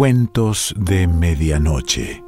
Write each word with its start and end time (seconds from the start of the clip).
Cuentos 0.00 0.74
de 0.78 1.06
Medianoche. 1.06 2.24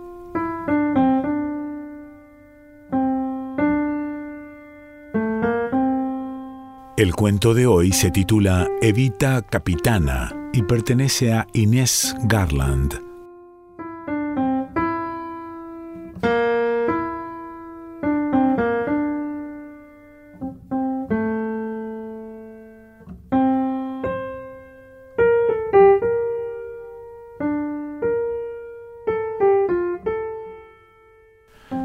El 6.98 7.14
cuento 7.14 7.54
de 7.54 7.66
hoy 7.66 7.92
se 7.92 8.10
titula 8.10 8.68
Evita 8.82 9.40
Capitana 9.40 10.50
y 10.52 10.64
pertenece 10.64 11.32
a 11.32 11.46
Inés 11.54 12.14
Garland. 12.24 13.11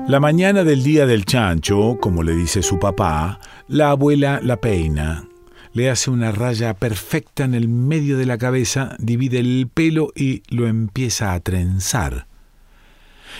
La 0.08 0.22
mañana 0.22 0.64
del 0.64 0.84
día 0.84 1.06
del 1.06 1.26
chancho, 1.26 1.98
como 2.00 2.24
le 2.24 2.34
dice 2.34 2.64
su 2.64 2.80
papá, 2.80 3.42
la 3.68 3.90
abuela 3.90 4.40
la 4.42 4.56
peina, 4.56 5.26
le 5.74 5.90
hace 5.90 6.10
una 6.10 6.32
raya 6.32 6.74
perfecta 6.76 7.44
en 7.44 7.54
el 7.54 7.68
medio 7.68 8.18
de 8.18 8.26
la 8.26 8.38
cabeza, 8.38 8.96
divide 9.00 9.40
el 9.40 9.68
pelo 9.74 10.14
y 10.16 10.44
lo 10.48 10.66
empieza 10.66 11.34
a 11.34 11.42
trenzar. 11.42 12.26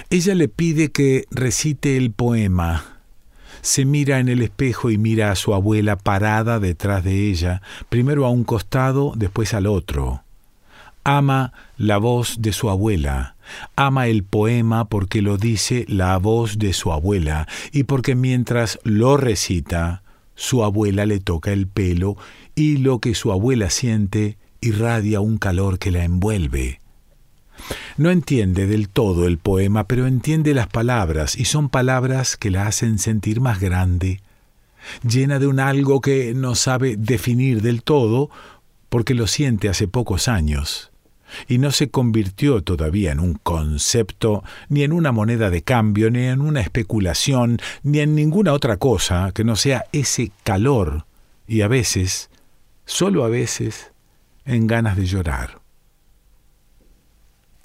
Ella 0.10 0.36
le 0.36 0.50
pide 0.50 0.92
que 0.92 1.24
recite 1.32 1.96
el 1.96 2.12
poema. 2.12 2.98
Se 3.62 3.86
mira 3.86 4.20
en 4.20 4.28
el 4.28 4.42
espejo 4.42 4.92
y 4.92 4.98
mira 4.98 5.32
a 5.32 5.38
su 5.38 5.54
abuela 5.54 5.96
parada 5.96 6.60
detrás 6.60 7.02
de 7.02 7.30
ella, 7.30 7.62
primero 7.88 8.26
a 8.26 8.30
un 8.30 8.44
costado, 8.44 9.14
después 9.16 9.54
al 9.54 9.68
otro. 9.68 10.22
Ama 11.06 11.54
la 11.78 11.98
voz 11.98 12.42
de 12.42 12.52
su 12.52 12.70
abuela 12.70 13.37
Ama 13.76 14.08
el 14.08 14.24
poema 14.24 14.86
porque 14.90 15.22
lo 15.22 15.38
dice 15.38 15.86
la 15.88 16.18
voz 16.18 16.58
de 16.58 16.74
su 16.74 16.92
abuela 16.92 17.48
y 17.72 17.84
porque 17.84 18.16
mientras 18.16 18.80
lo 18.84 19.18
recita, 19.18 20.04
su 20.36 20.64
abuela 20.64 21.06
le 21.06 21.20
toca 21.20 21.52
el 21.52 21.68
pelo 21.68 22.18
y 22.56 22.78
lo 22.78 23.00
que 23.00 23.16
su 23.16 23.32
abuela 23.32 23.70
siente 23.70 24.38
irradia 24.62 25.20
un 25.20 25.38
calor 25.38 25.80
que 25.80 25.92
la 25.92 26.04
envuelve. 26.04 26.80
No 27.98 28.12
entiende 28.12 28.68
del 28.68 28.90
todo 28.90 29.26
el 29.26 29.40
poema, 29.40 29.88
pero 29.88 30.06
entiende 30.06 30.54
las 30.54 30.68
palabras, 30.68 31.36
y 31.36 31.46
son 31.46 31.70
palabras 31.70 32.38
que 32.38 32.52
la 32.52 32.68
hacen 32.68 33.00
sentir 33.00 33.42
más 33.42 33.60
grande, 33.60 34.22
llena 35.08 35.40
de 35.40 35.48
un 35.48 35.60
algo 35.60 36.00
que 36.02 36.34
no 36.36 36.54
sabe 36.54 36.96
definir 36.98 37.64
del 37.64 37.82
todo, 37.82 38.30
porque 38.90 39.16
lo 39.16 39.26
siente 39.26 39.70
hace 39.70 39.88
pocos 39.88 40.28
años 40.28 40.92
y 41.48 41.58
no 41.58 41.72
se 41.72 41.90
convirtió 41.90 42.64
todavía 42.64 43.12
en 43.12 43.20
un 43.20 43.34
concepto, 43.36 44.44
ni 44.70 44.84
en 44.84 44.92
una 44.92 45.12
moneda 45.12 45.50
de 45.50 45.62
cambio, 45.62 46.10
ni 46.10 46.26
en 46.26 46.42
una 46.42 46.62
especulación, 46.62 47.60
ni 47.84 48.00
en 48.00 48.16
ninguna 48.16 48.54
otra 48.54 48.78
cosa 48.78 49.32
que 49.34 49.44
no 49.44 49.56
sea 49.56 49.86
ese 49.92 50.32
calor, 50.44 51.06
y 51.48 51.62
a 51.62 51.68
veces, 51.68 52.30
solo 52.86 53.24
a 53.24 53.30
veces, 53.30 53.92
en 54.46 54.68
ganas 54.68 54.96
de 54.98 55.06
llorar. 55.06 55.62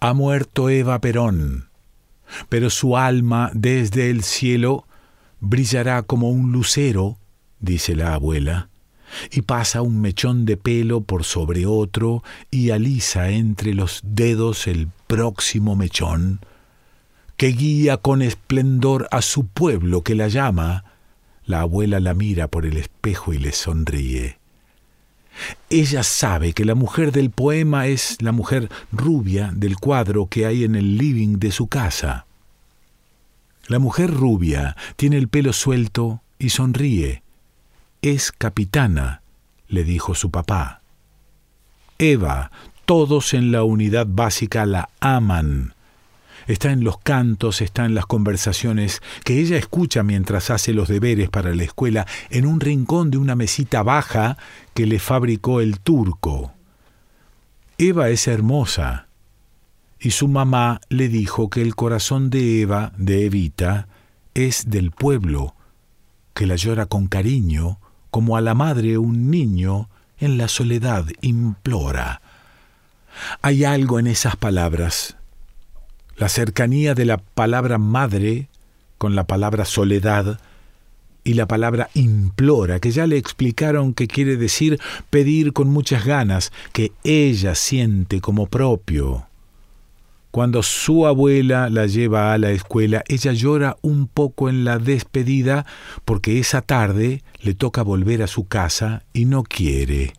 Ha 0.01 0.15
muerto 0.15 0.69
Eva 0.69 1.01
Perón, 1.01 1.69
pero 2.49 2.71
su 2.71 2.97
alma 2.97 3.51
desde 3.55 4.11
el 4.11 4.23
cielo 4.23 4.87
brillará 5.41 6.03
como 6.03 6.31
un 6.31 6.53
lucero, 6.53 7.19
dice 7.61 7.95
la 7.95 8.15
abuela, 8.15 8.69
y 9.31 9.43
pasa 9.43 9.83
un 9.83 10.01
mechón 10.01 10.45
de 10.45 10.57
pelo 10.57 11.03
por 11.03 11.25
sobre 11.25 11.67
otro 11.67 12.23
y 12.51 12.71
alisa 12.71 13.31
entre 13.31 13.75
los 13.75 14.01
dedos 14.03 14.67
el 14.67 14.89
próximo 15.07 15.77
mechón, 15.77 16.41
que 17.37 17.49
guía 17.49 17.97
con 17.97 18.23
esplendor 18.23 19.09
a 19.11 19.23
su 19.23 19.47
pueblo 19.47 20.03
que 20.03 20.15
la 20.15 20.29
llama. 20.29 20.85
La 21.45 21.61
abuela 21.61 21.99
la 21.99 22.15
mira 22.15 22.49
por 22.49 22.67
el 22.67 22.77
espejo 22.77 23.33
y 23.33 23.39
le 23.39 23.53
sonríe. 23.53 24.39
Ella 25.71 26.03
sabe 26.03 26.53
que 26.53 26.65
la 26.65 26.75
mujer 26.75 27.11
del 27.11 27.31
poema 27.31 27.87
es 27.87 28.19
la 28.21 28.33
mujer 28.33 28.69
rubia 28.93 29.51
del 29.55 29.77
cuadro 29.77 30.27
que 30.27 30.47
hay 30.47 30.63
en 30.63 30.77
el 30.77 30.99
living 30.99 31.39
de 31.39 31.51
su 31.51 31.67
casa. 31.67 32.27
La 33.67 33.79
mujer 33.79 34.11
rubia 34.11 34.77
tiene 34.97 35.17
el 35.17 35.29
pelo 35.29 35.53
suelto 35.53 36.21
y 36.39 36.51
sonríe 36.51 37.22
es 38.03 38.33
capitana, 38.33 39.23
le 39.69 39.85
dijo 39.85 40.17
su 40.17 40.33
papá. 40.33 40.83
Eva, 41.99 42.51
todos 42.85 43.33
en 43.33 43.53
la 43.53 43.63
unidad 43.63 44.09
básica 44.09 44.67
la 44.67 44.91
aman. 44.99 45.75
Está 46.49 46.73
en 46.73 46.83
los 46.83 46.99
cantos, 46.99 47.61
está 47.61 47.85
en 47.85 47.95
las 47.95 48.07
conversaciones 48.07 49.01
que 49.25 49.39
ella 49.39 49.57
escucha 49.57 50.03
mientras 50.03 50.51
hace 50.51 50.73
los 50.73 50.89
deberes 50.89 51.31
para 51.31 51.55
la 51.55 51.63
escuela 51.63 52.05
en 52.31 52.45
un 52.45 52.59
rincón 52.59 53.13
de 53.13 53.19
una 53.19 53.37
mesita 53.37 53.85
baja 53.85 54.37
que 54.75 54.85
le 54.87 54.99
fabricó 54.99 55.61
el 55.61 55.79
turco. 55.79 56.53
Eva 57.79 58.09
es 58.11 58.27
hermosa, 58.27 59.07
y 60.01 60.11
su 60.11 60.27
mamá 60.27 60.81
le 60.89 61.09
dijo 61.09 61.49
que 61.49 61.63
el 61.63 61.77
corazón 61.77 62.31
de 62.31 62.63
Eva, 62.63 62.93
de 62.97 63.27
Evita, 63.27 63.87
es 64.35 64.69
del 64.69 64.91
pueblo, 64.91 65.55
que 66.35 66.49
la 66.49 66.57
llora 66.57 66.87
con 66.87 67.07
cariño 67.07 67.79
como 68.13 68.37
a 68.37 68.43
la 68.43 68.53
madre 68.53 68.99
un 68.99 69.31
niño 69.31 69.89
en 70.19 70.37
la 70.37 70.47
soledad 70.47 71.07
implora. 71.23 72.21
Hay 73.41 73.65
algo 73.65 73.99
en 73.99 74.07
esas 74.07 74.37
palabras, 74.37 75.17
la 76.19 76.29
cercanía 76.29 76.95
de 76.95 77.07
la 77.07 77.17
palabra 77.17 77.79
madre 77.79 78.49
con 78.99 79.17
la 79.17 79.25
palabra 79.25 79.65
soledad 79.65 80.39
y 81.25 81.35
la 81.35 81.47
palabra 81.47 81.89
implora, 81.95 82.81
que 82.81 82.91
ya 82.91 83.07
le 83.07 83.17
explicaron 83.17 83.95
que 83.95 84.09
quiere 84.09 84.37
decir 84.37 84.79
pedir 85.09 85.55
con 85.55 85.69
muchas 85.69 86.05
ganas, 86.05 86.53
que 86.73 86.93
ella 87.05 87.55
siente 87.55 88.21
como 88.21 88.47
propio. 88.47 89.27
Cuando 90.33 90.63
su 90.63 91.07
abuela 91.07 91.69
la 91.69 91.87
lleva 91.87 92.33
a 92.33 92.39
la 92.39 92.53
escuela, 92.53 93.05
ella 93.07 93.33
llora 93.33 93.77
un 93.83 94.07
poco 94.07 94.49
en 94.49 94.65
la 94.65 94.79
despedida 94.79 95.67
porque 96.07 96.39
esa 96.39 96.63
tarde 96.63 97.23
le 97.43 97.53
toca 97.53 97.83
volver 97.83 98.23
a 98.23 98.27
su 98.27 98.49
casa 98.49 99.03
y 99.13 99.27
no 99.27 99.43
quiere. 99.43 100.15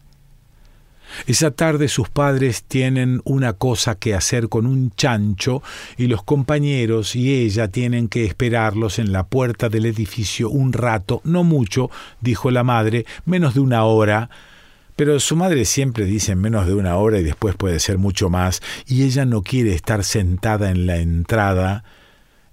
Esa 1.26 1.50
tarde 1.50 1.88
sus 1.88 2.10
padres 2.10 2.64
tienen 2.64 3.22
una 3.24 3.54
cosa 3.54 3.96
que 3.96 4.14
hacer 4.14 4.50
con 4.50 4.68
un 4.68 4.92
chancho 4.92 5.64
y 5.98 6.06
los 6.06 6.22
compañeros 6.22 7.16
y 7.16 7.34
ella 7.34 7.70
tienen 7.70 8.08
que 8.08 8.24
esperarlos 8.24 9.00
en 9.00 9.14
la 9.14 9.24
puerta 9.24 9.68
del 9.68 9.88
edificio 9.88 10.48
un 10.48 10.74
rato, 10.74 11.22
no 11.24 11.44
mucho, 11.44 11.90
dijo 12.22 12.52
la 12.52 12.64
madre, 12.64 13.08
menos 13.26 13.56
de 13.56 13.62
una 13.62 13.84
hora, 13.86 14.30
pero 14.96 15.20
su 15.20 15.36
madre 15.36 15.66
siempre 15.66 16.06
dice 16.06 16.36
menos 16.36 16.68
de 16.68 16.74
una 16.74 16.98
hora 16.98 17.20
y 17.20 17.24
después 17.24 17.56
puede 17.56 17.80
ser 17.80 17.98
mucho 17.98 18.30
más, 18.30 18.62
y 18.88 19.04
ella 19.04 19.26
no 19.26 19.42
quiere 19.42 19.74
estar 19.74 20.04
sentada 20.04 20.72
en 20.72 20.86
la 20.86 20.98
entrada 20.98 21.84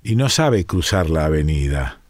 y 0.03 0.17
no 0.17 0.29
sabe 0.29 0.65
cruzar 0.65 1.11
la 1.11 1.27
avenida. 1.27 2.01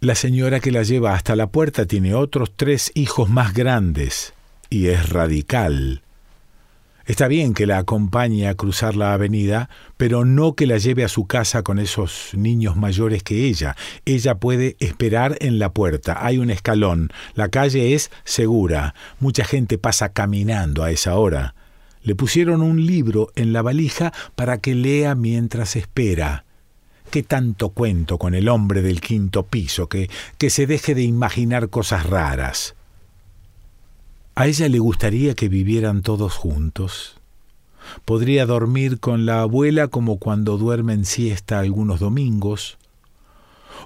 La 0.00 0.14
señora 0.14 0.60
que 0.60 0.70
la 0.70 0.84
lleva 0.84 1.14
hasta 1.14 1.34
la 1.34 1.48
puerta 1.48 1.86
tiene 1.86 2.14
otros 2.14 2.52
tres 2.54 2.92
hijos 2.94 3.28
más 3.28 3.52
grandes 3.52 4.32
y 4.70 4.88
es 4.88 5.08
radical. 5.08 6.02
Está 7.08 7.26
bien 7.26 7.54
que 7.54 7.64
la 7.64 7.78
acompañe 7.78 8.48
a 8.48 8.54
cruzar 8.54 8.94
la 8.94 9.14
avenida, 9.14 9.70
pero 9.96 10.26
no 10.26 10.52
que 10.52 10.66
la 10.66 10.76
lleve 10.76 11.04
a 11.04 11.08
su 11.08 11.26
casa 11.26 11.62
con 11.62 11.78
esos 11.78 12.32
niños 12.34 12.76
mayores 12.76 13.22
que 13.22 13.46
ella. 13.46 13.76
Ella 14.04 14.34
puede 14.34 14.76
esperar 14.78 15.38
en 15.40 15.58
la 15.58 15.72
puerta. 15.72 16.18
Hay 16.20 16.36
un 16.36 16.50
escalón. 16.50 17.10
La 17.32 17.48
calle 17.48 17.94
es 17.94 18.10
segura. 18.24 18.94
Mucha 19.20 19.46
gente 19.46 19.78
pasa 19.78 20.10
caminando 20.10 20.84
a 20.84 20.90
esa 20.90 21.14
hora. 21.16 21.54
Le 22.02 22.14
pusieron 22.14 22.60
un 22.60 22.84
libro 22.84 23.32
en 23.36 23.54
la 23.54 23.62
valija 23.62 24.12
para 24.36 24.58
que 24.58 24.74
lea 24.74 25.14
mientras 25.14 25.76
espera. 25.76 26.44
¿Qué 27.10 27.22
tanto 27.22 27.70
cuento 27.70 28.18
con 28.18 28.34
el 28.34 28.50
hombre 28.50 28.82
del 28.82 29.00
quinto 29.00 29.46
piso 29.46 29.88
que, 29.88 30.10
que 30.36 30.50
se 30.50 30.66
deje 30.66 30.94
de 30.94 31.04
imaginar 31.04 31.70
cosas 31.70 32.04
raras? 32.04 32.74
A 34.38 34.46
ella 34.46 34.68
le 34.68 34.78
gustaría 34.78 35.34
que 35.34 35.48
vivieran 35.48 36.02
todos 36.02 36.34
juntos. 36.34 37.16
Podría 38.04 38.46
dormir 38.46 39.00
con 39.00 39.26
la 39.26 39.40
abuela 39.40 39.88
como 39.88 40.20
cuando 40.20 40.56
duermen 40.56 41.04
siesta 41.06 41.58
algunos 41.58 41.98
domingos, 41.98 42.78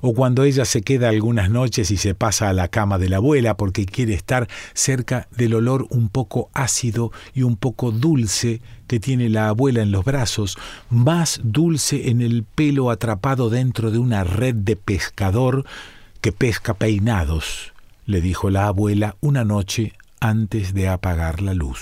o 0.03 0.13
cuando 0.13 0.45
ella 0.45 0.67
se 0.67 0.83
queda 0.83 1.09
algunas 1.09 1.49
noches 1.49 1.91
y 1.91 1.97
se 1.97 2.15
pasa 2.15 2.51
a 2.51 2.53
la 2.53 2.69
cama 2.69 2.99
de 2.99 3.09
la 3.09 3.17
abuela 3.17 3.57
porque 3.57 3.87
quiere 3.87 4.13
estar 4.13 4.47
cerca 4.75 5.27
del 5.31 5.55
olor 5.55 5.87
un 5.89 6.11
poco 6.11 6.51
ácido 6.53 7.13
y 7.33 7.45
un 7.45 7.57
poco 7.57 7.91
dulce 7.91 8.61
que 8.89 9.01
tiene 9.01 9.31
la 9.31 9.49
abuela 9.49 9.81
en 9.81 9.91
los 9.91 10.05
brazos, 10.05 10.59
más 10.91 11.41
dulce 11.45 12.11
en 12.11 12.21
el 12.21 12.43
pelo 12.43 12.91
atrapado 12.91 13.49
dentro 13.49 13.91
de 13.91 13.97
una 13.97 14.23
red 14.23 14.57
de 14.57 14.77
pescador 14.77 15.65
que 16.21 16.31
pesca 16.31 16.75
peinados, 16.75 17.73
le 18.05 18.21
dijo 18.21 18.51
la 18.51 18.67
abuela 18.67 19.17
una 19.23 19.47
noche 19.47 19.95
antes 20.23 20.73
de 20.73 20.89
apagar 20.89 21.43
la 21.43 21.53
luz. 21.53 21.81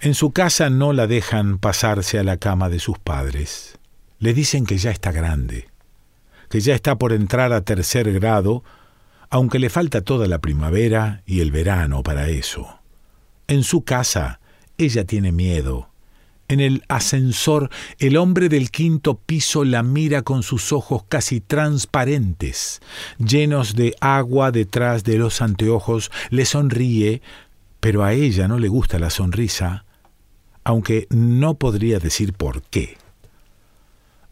En 0.00 0.12
su 0.12 0.32
casa 0.32 0.68
no 0.68 0.92
la 0.92 1.06
dejan 1.06 1.56
pasarse 1.56 2.18
a 2.18 2.22
la 2.22 2.36
cama 2.36 2.68
de 2.68 2.78
sus 2.78 2.98
padres. 2.98 3.78
Le 4.18 4.34
dicen 4.34 4.66
que 4.66 4.76
ya 4.76 4.90
está 4.90 5.10
grande, 5.10 5.68
que 6.50 6.60
ya 6.60 6.74
está 6.74 6.96
por 6.98 7.14
entrar 7.14 7.54
a 7.54 7.62
tercer 7.62 8.12
grado, 8.12 8.64
aunque 9.30 9.58
le 9.58 9.70
falta 9.70 10.02
toda 10.02 10.28
la 10.28 10.40
primavera 10.40 11.22
y 11.24 11.40
el 11.40 11.52
verano 11.52 12.02
para 12.02 12.28
eso. 12.28 12.80
En 13.46 13.62
su 13.62 13.84
casa, 13.84 14.38
ella 14.76 15.04
tiene 15.04 15.32
miedo. 15.32 15.87
En 16.48 16.60
el 16.60 16.82
ascensor, 16.88 17.68
el 17.98 18.16
hombre 18.16 18.48
del 18.48 18.70
quinto 18.70 19.18
piso 19.18 19.64
la 19.64 19.82
mira 19.82 20.22
con 20.22 20.42
sus 20.42 20.72
ojos 20.72 21.02
casi 21.06 21.40
transparentes, 21.42 22.80
llenos 23.18 23.74
de 23.74 23.94
agua 24.00 24.50
detrás 24.50 25.04
de 25.04 25.18
los 25.18 25.42
anteojos, 25.42 26.10
le 26.30 26.46
sonríe, 26.46 27.20
pero 27.80 28.02
a 28.02 28.14
ella 28.14 28.48
no 28.48 28.58
le 28.58 28.68
gusta 28.68 28.98
la 28.98 29.10
sonrisa, 29.10 29.84
aunque 30.64 31.06
no 31.10 31.54
podría 31.54 31.98
decir 31.98 32.32
por 32.32 32.62
qué. 32.62 32.96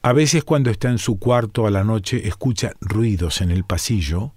A 0.00 0.14
veces 0.14 0.42
cuando 0.42 0.70
está 0.70 0.88
en 0.88 0.98
su 0.98 1.18
cuarto 1.18 1.66
a 1.66 1.70
la 1.70 1.84
noche 1.84 2.28
escucha 2.28 2.72
ruidos 2.80 3.42
en 3.42 3.50
el 3.50 3.64
pasillo 3.64 4.32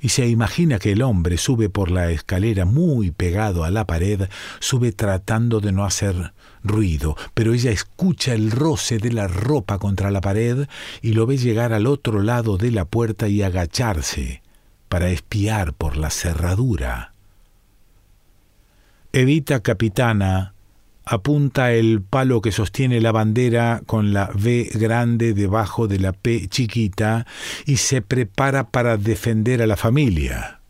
y 0.00 0.08
se 0.10 0.26
imagina 0.26 0.78
que 0.78 0.92
el 0.92 1.02
hombre 1.02 1.38
sube 1.38 1.68
por 1.68 1.90
la 1.90 2.10
escalera 2.10 2.64
muy 2.64 3.10
pegado 3.10 3.64
a 3.64 3.70
la 3.70 3.86
pared, 3.86 4.28
sube 4.60 4.92
tratando 4.92 5.60
de 5.60 5.72
no 5.72 5.84
hacer 5.84 6.32
ruido, 6.68 7.16
pero 7.34 7.54
ella 7.54 7.70
escucha 7.70 8.34
el 8.34 8.50
roce 8.50 8.98
de 8.98 9.12
la 9.12 9.26
ropa 9.26 9.78
contra 9.78 10.10
la 10.10 10.20
pared 10.20 10.68
y 11.02 11.12
lo 11.12 11.26
ve 11.26 11.36
llegar 11.38 11.72
al 11.72 11.86
otro 11.86 12.22
lado 12.22 12.56
de 12.56 12.70
la 12.70 12.84
puerta 12.84 13.28
y 13.28 13.42
agacharse 13.42 14.42
para 14.88 15.10
espiar 15.10 15.72
por 15.72 15.96
la 15.96 16.10
cerradura. 16.10 17.12
Evita 19.12 19.60
Capitana 19.60 20.54
apunta 21.04 21.72
el 21.72 22.02
palo 22.02 22.42
que 22.42 22.52
sostiene 22.52 23.00
la 23.00 23.12
bandera 23.12 23.80
con 23.86 24.12
la 24.12 24.30
V 24.34 24.70
grande 24.74 25.32
debajo 25.32 25.88
de 25.88 25.98
la 25.98 26.12
P 26.12 26.48
chiquita 26.48 27.26
y 27.64 27.78
se 27.78 28.02
prepara 28.02 28.68
para 28.68 28.98
defender 28.98 29.62
a 29.62 29.66
la 29.66 29.76
familia. 29.76 30.60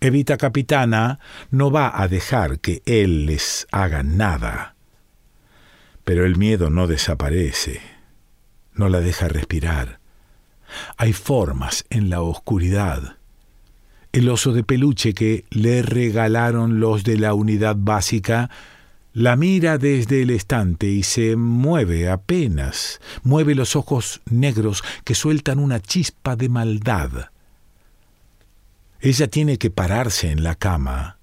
Evita 0.00 0.38
Capitana 0.38 1.18
no 1.50 1.70
va 1.70 1.92
a 2.00 2.08
dejar 2.08 2.58
que 2.58 2.82
él 2.86 3.26
les 3.26 3.66
haga 3.70 4.02
nada. 4.02 4.73
Pero 6.04 6.26
el 6.26 6.36
miedo 6.36 6.70
no 6.70 6.86
desaparece, 6.86 7.80
no 8.74 8.88
la 8.88 9.00
deja 9.00 9.28
respirar. 9.28 10.00
Hay 10.96 11.12
formas 11.12 11.84
en 11.90 12.10
la 12.10 12.20
oscuridad. 12.20 13.16
El 14.12 14.28
oso 14.28 14.52
de 14.52 14.62
peluche 14.62 15.14
que 15.14 15.44
le 15.50 15.82
regalaron 15.82 16.78
los 16.78 17.04
de 17.04 17.16
la 17.16 17.34
unidad 17.34 17.76
básica 17.78 18.50
la 19.14 19.36
mira 19.36 19.78
desde 19.78 20.22
el 20.22 20.30
estante 20.30 20.88
y 20.88 21.04
se 21.04 21.36
mueve 21.36 22.10
apenas, 22.10 23.00
mueve 23.22 23.54
los 23.54 23.76
ojos 23.76 24.20
negros 24.28 24.82
que 25.04 25.14
sueltan 25.14 25.60
una 25.60 25.78
chispa 25.80 26.34
de 26.34 26.48
maldad. 26.48 27.30
Ella 29.00 29.28
tiene 29.28 29.56
que 29.56 29.70
pararse 29.70 30.32
en 30.32 30.42
la 30.42 30.56
cama 30.56 31.18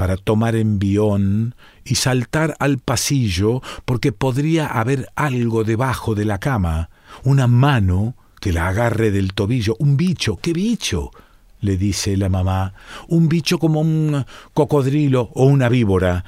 para 0.00 0.16
tomar 0.16 0.56
envión 0.56 1.54
y 1.84 1.96
saltar 1.96 2.56
al 2.58 2.78
pasillo 2.78 3.60
porque 3.84 4.12
podría 4.12 4.66
haber 4.66 5.10
algo 5.14 5.62
debajo 5.62 6.14
de 6.14 6.24
la 6.24 6.38
cama, 6.38 6.88
una 7.22 7.46
mano 7.46 8.14
que 8.40 8.50
la 8.50 8.68
agarre 8.68 9.10
del 9.10 9.34
tobillo, 9.34 9.76
un 9.78 9.98
bicho, 9.98 10.38
¿qué 10.40 10.54
bicho? 10.54 11.10
le 11.60 11.76
dice 11.76 12.16
la 12.16 12.30
mamá, 12.30 12.72
un 13.08 13.28
bicho 13.28 13.58
como 13.58 13.82
un 13.82 14.24
cocodrilo 14.54 15.28
o 15.34 15.44
una 15.44 15.68
víbora, 15.68 16.24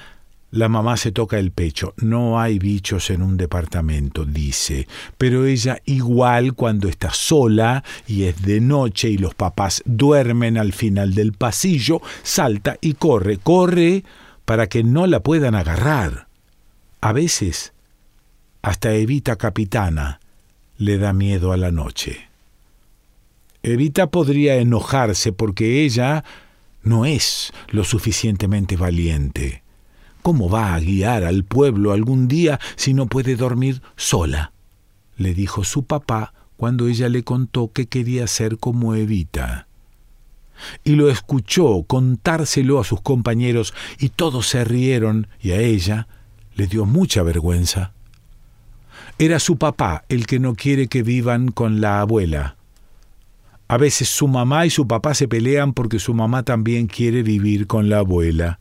la 0.52 0.68
mamá 0.68 0.98
se 0.98 1.12
toca 1.12 1.38
el 1.38 1.50
pecho. 1.50 1.94
No 1.96 2.38
hay 2.38 2.58
bichos 2.58 3.08
en 3.10 3.22
un 3.22 3.38
departamento, 3.38 4.26
dice. 4.26 4.86
Pero 5.16 5.46
ella 5.46 5.80
igual 5.86 6.52
cuando 6.52 6.88
está 6.88 7.10
sola 7.10 7.82
y 8.06 8.24
es 8.24 8.42
de 8.42 8.60
noche 8.60 9.08
y 9.08 9.16
los 9.16 9.34
papás 9.34 9.82
duermen 9.86 10.58
al 10.58 10.74
final 10.74 11.14
del 11.14 11.32
pasillo, 11.32 12.02
salta 12.22 12.76
y 12.82 12.94
corre, 12.94 13.38
corre 13.38 14.04
para 14.44 14.68
que 14.68 14.84
no 14.84 15.06
la 15.06 15.20
puedan 15.20 15.54
agarrar. 15.54 16.28
A 17.00 17.12
veces, 17.12 17.72
hasta 18.60 18.92
Evita 18.92 19.36
Capitana 19.36 20.20
le 20.76 20.98
da 20.98 21.14
miedo 21.14 21.52
a 21.52 21.56
la 21.56 21.70
noche. 21.70 22.28
Evita 23.62 24.08
podría 24.08 24.56
enojarse 24.56 25.32
porque 25.32 25.82
ella 25.82 26.24
no 26.82 27.06
es 27.06 27.54
lo 27.68 27.84
suficientemente 27.84 28.76
valiente. 28.76 29.61
¿Cómo 30.22 30.48
va 30.48 30.74
a 30.74 30.80
guiar 30.80 31.24
al 31.24 31.42
pueblo 31.42 31.90
algún 31.90 32.28
día 32.28 32.60
si 32.76 32.94
no 32.94 33.06
puede 33.06 33.34
dormir 33.34 33.82
sola? 33.96 34.52
le 35.16 35.34
dijo 35.34 35.64
su 35.64 35.84
papá 35.84 36.32
cuando 36.56 36.86
ella 36.86 37.08
le 37.08 37.24
contó 37.24 37.72
que 37.72 37.86
quería 37.86 38.26
ser 38.28 38.58
como 38.58 38.94
Evita. 38.94 39.66
Y 40.84 40.92
lo 40.94 41.10
escuchó 41.10 41.82
contárselo 41.82 42.78
a 42.78 42.84
sus 42.84 43.00
compañeros 43.00 43.74
y 43.98 44.10
todos 44.10 44.46
se 44.46 44.64
rieron 44.64 45.26
y 45.40 45.50
a 45.50 45.60
ella 45.60 46.06
le 46.54 46.68
dio 46.68 46.86
mucha 46.86 47.24
vergüenza. 47.24 47.92
Era 49.18 49.40
su 49.40 49.58
papá 49.58 50.04
el 50.08 50.26
que 50.26 50.38
no 50.38 50.54
quiere 50.54 50.86
que 50.86 51.02
vivan 51.02 51.50
con 51.50 51.80
la 51.80 52.00
abuela. 52.00 52.56
A 53.66 53.76
veces 53.76 54.08
su 54.08 54.28
mamá 54.28 54.66
y 54.66 54.70
su 54.70 54.86
papá 54.86 55.14
se 55.14 55.26
pelean 55.26 55.72
porque 55.72 55.98
su 55.98 56.14
mamá 56.14 56.44
también 56.44 56.86
quiere 56.86 57.24
vivir 57.24 57.66
con 57.66 57.88
la 57.88 57.98
abuela 57.98 58.60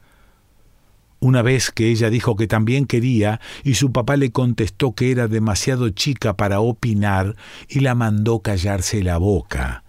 una 1.21 1.43
vez 1.43 1.71
que 1.71 1.89
ella 1.89 2.09
dijo 2.09 2.35
que 2.35 2.47
también 2.47 2.85
quería 2.85 3.39
y 3.63 3.75
su 3.75 3.91
papá 3.91 4.17
le 4.17 4.31
contestó 4.31 4.93
que 4.93 5.11
era 5.11 5.27
demasiado 5.27 5.89
chica 5.89 6.35
para 6.35 6.59
opinar 6.59 7.35
y 7.69 7.79
la 7.79 7.95
mandó 7.95 8.39
callarse 8.39 9.03
la 9.03 9.17
boca. 9.17 9.83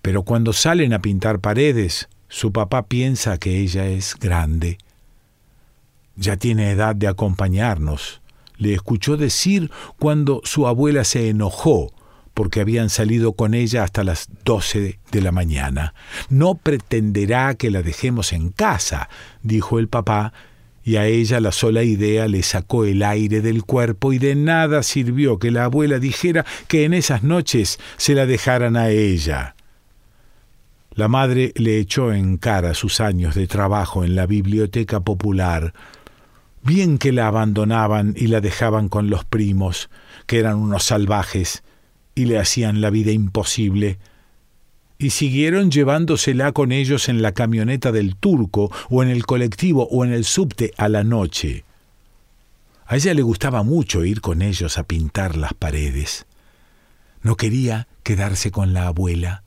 Pero 0.00 0.22
cuando 0.22 0.54
salen 0.54 0.94
a 0.94 1.00
pintar 1.00 1.40
paredes, 1.40 2.08
su 2.28 2.50
papá 2.50 2.86
piensa 2.86 3.38
que 3.38 3.58
ella 3.58 3.86
es 3.86 4.16
grande. 4.18 4.78
Ya 6.16 6.38
tiene 6.38 6.70
edad 6.70 6.96
de 6.96 7.08
acompañarnos, 7.08 8.22
le 8.56 8.72
escuchó 8.72 9.18
decir 9.18 9.70
cuando 9.98 10.40
su 10.44 10.66
abuela 10.66 11.04
se 11.04 11.28
enojó 11.28 11.92
porque 12.36 12.60
habían 12.60 12.90
salido 12.90 13.32
con 13.32 13.54
ella 13.54 13.82
hasta 13.82 14.04
las 14.04 14.28
doce 14.44 14.98
de 15.10 15.20
la 15.22 15.32
mañana. 15.32 15.94
No 16.28 16.54
pretenderá 16.54 17.54
que 17.54 17.70
la 17.70 17.80
dejemos 17.80 18.34
en 18.34 18.50
casa, 18.50 19.08
dijo 19.42 19.78
el 19.78 19.88
papá, 19.88 20.34
y 20.84 20.96
a 20.96 21.06
ella 21.06 21.40
la 21.40 21.50
sola 21.50 21.82
idea 21.82 22.28
le 22.28 22.42
sacó 22.42 22.84
el 22.84 23.02
aire 23.02 23.40
del 23.40 23.64
cuerpo 23.64 24.12
y 24.12 24.18
de 24.18 24.34
nada 24.34 24.82
sirvió 24.82 25.38
que 25.38 25.50
la 25.50 25.64
abuela 25.64 25.98
dijera 25.98 26.44
que 26.68 26.84
en 26.84 26.92
esas 26.92 27.22
noches 27.22 27.78
se 27.96 28.14
la 28.14 28.26
dejaran 28.26 28.76
a 28.76 28.90
ella. 28.90 29.56
La 30.92 31.08
madre 31.08 31.54
le 31.56 31.78
echó 31.78 32.12
en 32.12 32.36
cara 32.36 32.74
sus 32.74 33.00
años 33.00 33.34
de 33.34 33.46
trabajo 33.46 34.04
en 34.04 34.14
la 34.14 34.26
biblioteca 34.26 35.00
popular, 35.00 35.72
bien 36.62 36.98
que 36.98 37.12
la 37.12 37.28
abandonaban 37.28 38.12
y 38.14 38.26
la 38.26 38.42
dejaban 38.42 38.90
con 38.90 39.08
los 39.08 39.24
primos, 39.24 39.88
que 40.26 40.38
eran 40.38 40.56
unos 40.56 40.84
salvajes, 40.84 41.62
y 42.16 42.24
le 42.24 42.38
hacían 42.38 42.80
la 42.80 42.90
vida 42.90 43.12
imposible, 43.12 43.98
y 44.98 45.10
siguieron 45.10 45.70
llevándosela 45.70 46.50
con 46.52 46.72
ellos 46.72 47.08
en 47.08 47.20
la 47.20 47.32
camioneta 47.32 47.92
del 47.92 48.16
turco, 48.16 48.72
o 48.88 49.02
en 49.02 49.10
el 49.10 49.26
colectivo, 49.26 49.86
o 49.90 50.04
en 50.04 50.12
el 50.12 50.24
subte 50.24 50.72
a 50.78 50.88
la 50.88 51.04
noche. 51.04 51.64
A 52.86 52.96
ella 52.96 53.12
le 53.12 53.22
gustaba 53.22 53.62
mucho 53.62 54.04
ir 54.04 54.22
con 54.22 54.40
ellos 54.40 54.78
a 54.78 54.84
pintar 54.84 55.36
las 55.36 55.52
paredes. 55.52 56.26
No 57.20 57.36
quería 57.36 57.86
quedarse 58.02 58.50
con 58.50 58.72
la 58.72 58.86
abuela. 58.86 59.42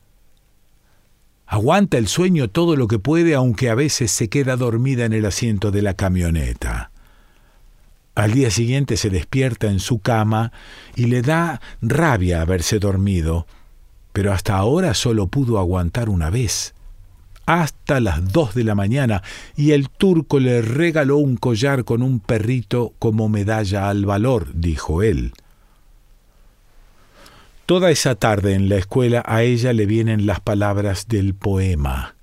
Aguanta 1.47 1.97
el 1.97 2.07
sueño 2.07 2.49
todo 2.49 2.75
lo 2.75 2.87
que 2.87 2.99
puede, 2.99 3.33
aunque 3.33 3.69
a 3.69 3.75
veces 3.75 4.11
se 4.11 4.29
queda 4.29 4.55
dormida 4.57 5.05
en 5.05 5.13
el 5.13 5.25
asiento 5.25 5.71
de 5.71 5.81
la 5.81 5.95
camioneta. 5.95 6.91
Al 8.19 8.33
día 8.33 8.51
siguiente 8.51 8.97
se 8.97 9.09
despierta 9.09 9.67
en 9.67 9.79
su 9.79 9.99
cama 9.99 10.51
y 10.93 11.05
le 11.05 11.21
da 11.21 11.61
rabia 11.81 12.41
haberse 12.41 12.77
dormido, 12.77 13.47
pero 14.11 14.33
hasta 14.33 14.57
ahora 14.57 14.93
solo 14.93 15.27
pudo 15.27 15.57
aguantar 15.57 16.09
una 16.09 16.29
vez, 16.29 16.73
hasta 17.45 18.01
las 18.01 18.33
dos 18.33 18.55
de 18.55 18.65
la 18.65 18.75
mañana, 18.75 19.23
y 19.55 19.71
el 19.71 19.89
turco 19.89 20.41
le 20.41 20.61
regaló 20.61 21.15
un 21.15 21.37
collar 21.37 21.85
con 21.85 22.03
un 22.03 22.19
perrito 22.19 22.93
como 22.99 23.29
medalla 23.29 23.89
al 23.89 24.05
valor, 24.05 24.49
dijo 24.53 25.01
él. 25.01 25.31
Toda 27.65 27.89
esa 27.89 28.15
tarde 28.15 28.53
en 28.53 28.67
la 28.67 28.75
escuela 28.75 29.23
a 29.25 29.43
ella 29.43 29.71
le 29.71 29.85
vienen 29.85 30.25
las 30.25 30.41
palabras 30.41 31.07
del 31.07 31.35
poema, 31.35 32.15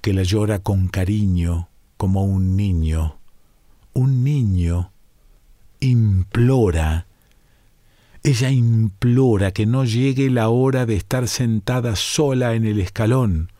que 0.00 0.14
la 0.14 0.24
llora 0.24 0.58
con 0.58 0.88
cariño 0.88 1.68
como 1.96 2.24
un 2.24 2.56
niño, 2.56 3.18
un 3.92 4.24
niño 4.24 4.91
implora, 5.82 7.06
ella 8.22 8.50
implora 8.50 9.50
que 9.50 9.66
no 9.66 9.84
llegue 9.84 10.30
la 10.30 10.48
hora 10.48 10.86
de 10.86 10.94
estar 10.94 11.26
sentada 11.26 11.96
sola 11.96 12.54
en 12.54 12.64
el 12.64 12.80
escalón. 12.80 13.50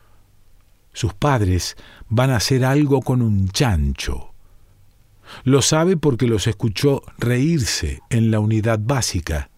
Sus 0.92 1.14
padres 1.14 1.76
van 2.08 2.30
a 2.30 2.36
hacer 2.36 2.64
algo 2.64 3.02
con 3.02 3.22
un 3.22 3.48
chancho. 3.48 4.32
Lo 5.42 5.62
sabe 5.62 5.96
porque 5.96 6.28
los 6.28 6.46
escuchó 6.46 7.02
reírse 7.18 8.00
en 8.10 8.30
la 8.30 8.38
unidad 8.38 8.78
básica. 8.80 9.50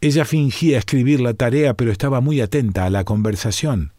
Ella 0.00 0.24
fingía 0.24 0.78
escribir 0.78 1.20
la 1.20 1.34
tarea, 1.34 1.74
pero 1.74 1.92
estaba 1.92 2.20
muy 2.20 2.40
atenta 2.40 2.86
a 2.86 2.90
la 2.90 3.04
conversación. 3.04 3.92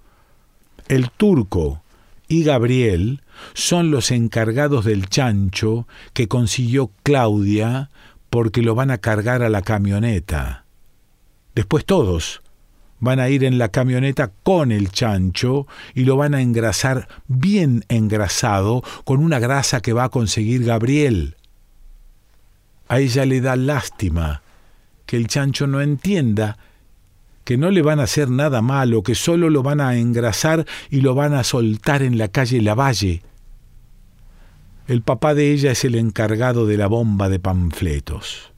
El 0.87 1.09
turco 1.09 1.83
y 2.27 2.43
Gabriel 2.43 3.21
son 3.53 3.91
los 3.91 4.11
encargados 4.11 4.85
del 4.85 5.07
chancho 5.07 5.87
que 6.13 6.27
consiguió 6.27 6.91
Claudia 7.03 7.89
porque 8.29 8.61
lo 8.61 8.75
van 8.75 8.91
a 8.91 8.97
cargar 8.97 9.43
a 9.43 9.49
la 9.49 9.61
camioneta. 9.61 10.65
Después 11.53 11.85
todos 11.85 12.41
van 12.99 13.19
a 13.19 13.29
ir 13.29 13.43
en 13.43 13.57
la 13.57 13.69
camioneta 13.69 14.31
con 14.43 14.71
el 14.71 14.89
chancho 14.89 15.67
y 15.93 16.05
lo 16.05 16.17
van 16.17 16.33
a 16.33 16.41
engrasar 16.41 17.07
bien 17.27 17.85
engrasado 17.87 18.83
con 19.03 19.23
una 19.23 19.39
grasa 19.39 19.81
que 19.81 19.93
va 19.93 20.05
a 20.05 20.09
conseguir 20.09 20.65
Gabriel. 20.65 21.35
A 22.87 22.99
ella 22.99 23.25
le 23.25 23.41
da 23.41 23.55
lástima 23.55 24.41
que 25.05 25.17
el 25.17 25.27
chancho 25.27 25.67
no 25.67 25.81
entienda 25.81 26.57
que 27.45 27.57
no 27.57 27.69
le 27.69 27.83
van 27.83 27.99
a 27.99 28.03
hacer 28.03 28.29
nada 28.29 28.61
malo, 28.61 29.03
que 29.03 29.15
solo 29.15 29.49
lo 29.49 29.63
van 29.63 29.79
a 29.79 29.95
engrasar 29.95 30.65
y 30.89 31.01
lo 31.01 31.13
van 31.13 31.33
a 31.35 31.43
soltar 31.43 32.01
en 32.01 32.17
la 32.17 32.27
calle 32.27 32.59
Lavalle. 32.59 33.21
El 34.87 35.03
papá 35.03 35.35
de 35.35 35.53
ella 35.53 35.71
es 35.71 35.85
el 35.85 35.95
encargado 35.95 36.65
de 36.65 36.77
la 36.77 36.87
bomba 36.87 37.29
de 37.29 37.39
panfletos. 37.39 38.51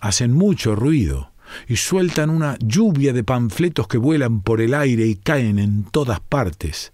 Hacen 0.00 0.32
mucho 0.32 0.76
ruido 0.76 1.32
y 1.66 1.76
sueltan 1.76 2.30
una 2.30 2.56
lluvia 2.60 3.12
de 3.12 3.24
panfletos 3.24 3.88
que 3.88 3.98
vuelan 3.98 4.42
por 4.42 4.60
el 4.60 4.74
aire 4.74 5.06
y 5.06 5.16
caen 5.16 5.58
en 5.58 5.82
todas 5.82 6.20
partes. 6.20 6.92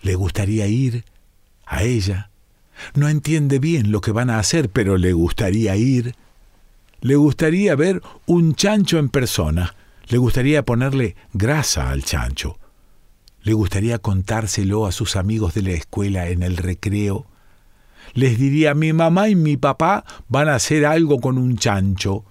Le 0.00 0.14
gustaría 0.14 0.66
ir 0.66 1.04
a 1.66 1.82
ella. 1.82 2.30
No 2.94 3.08
entiende 3.08 3.58
bien 3.58 3.92
lo 3.92 4.00
que 4.00 4.12
van 4.12 4.30
a 4.30 4.38
hacer, 4.38 4.70
pero 4.70 4.96
le 4.96 5.12
gustaría 5.12 5.76
ir. 5.76 6.14
Le 7.02 7.16
gustaría 7.16 7.76
ver 7.76 8.00
un 8.24 8.54
chancho 8.54 8.98
en 8.98 9.10
persona. 9.10 9.74
Le 10.08 10.18
gustaría 10.18 10.64
ponerle 10.64 11.16
grasa 11.32 11.90
al 11.90 12.04
chancho. 12.04 12.58
Le 13.42 13.52
gustaría 13.52 13.98
contárselo 13.98 14.86
a 14.86 14.92
sus 14.92 15.16
amigos 15.16 15.54
de 15.54 15.62
la 15.62 15.72
escuela 15.72 16.28
en 16.28 16.42
el 16.42 16.56
recreo. 16.56 17.26
Les 18.12 18.38
diría, 18.38 18.74
mi 18.74 18.92
mamá 18.92 19.28
y 19.28 19.34
mi 19.34 19.56
papá 19.56 20.04
van 20.28 20.48
a 20.48 20.54
hacer 20.54 20.86
algo 20.86 21.20
con 21.20 21.38
un 21.38 21.56
chancho. 21.56 22.24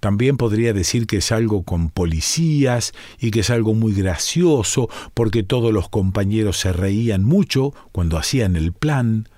También 0.00 0.36
podría 0.36 0.72
decir 0.72 1.06
que 1.06 1.16
es 1.16 1.32
algo 1.32 1.62
con 1.62 1.88
policías 1.90 2.92
y 3.18 3.30
que 3.30 3.40
es 3.40 3.50
algo 3.50 3.72
muy 3.72 3.94
gracioso 3.94 4.90
porque 5.14 5.42
todos 5.42 5.72
los 5.72 5.88
compañeros 5.88 6.58
se 6.58 6.72
reían 6.72 7.24
mucho 7.24 7.72
cuando 7.90 8.18
hacían 8.18 8.56
el 8.56 8.72
plan. 8.72 9.28